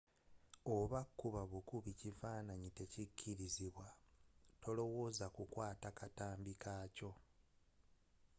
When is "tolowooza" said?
4.61-5.25